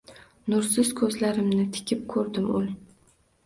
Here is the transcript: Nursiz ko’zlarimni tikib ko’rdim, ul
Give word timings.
Nursiz 0.53 0.89
ko’zlarimni 1.03 1.69
tikib 1.77 2.05
ko’rdim, 2.17 2.51
ul 2.61 2.69